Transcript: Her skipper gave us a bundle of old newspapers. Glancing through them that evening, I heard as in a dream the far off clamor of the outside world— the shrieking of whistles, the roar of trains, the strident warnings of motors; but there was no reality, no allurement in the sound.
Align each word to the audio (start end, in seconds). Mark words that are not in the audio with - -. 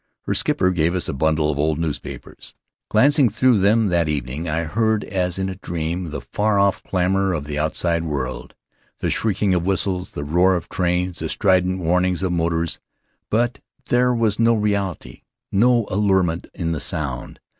Her 0.23 0.33
skipper 0.33 0.71
gave 0.71 0.95
us 0.95 1.07
a 1.07 1.13
bundle 1.13 1.51
of 1.51 1.59
old 1.59 1.77
newspapers. 1.77 2.55
Glancing 2.89 3.29
through 3.29 3.59
them 3.59 3.89
that 3.89 4.07
evening, 4.09 4.49
I 4.49 4.63
heard 4.63 5.03
as 5.03 5.37
in 5.37 5.47
a 5.47 5.53
dream 5.53 6.09
the 6.09 6.21
far 6.21 6.57
off 6.57 6.81
clamor 6.81 7.33
of 7.33 7.43
the 7.43 7.59
outside 7.59 8.03
world— 8.03 8.55
the 8.99 9.11
shrieking 9.11 9.53
of 9.53 9.67
whistles, 9.67 10.13
the 10.13 10.23
roar 10.23 10.55
of 10.55 10.69
trains, 10.69 11.19
the 11.19 11.29
strident 11.29 11.81
warnings 11.81 12.23
of 12.23 12.31
motors; 12.31 12.79
but 13.29 13.59
there 13.89 14.11
was 14.11 14.39
no 14.39 14.55
reality, 14.55 15.21
no 15.51 15.85
allurement 15.91 16.47
in 16.51 16.71
the 16.71 16.79
sound. 16.79 17.39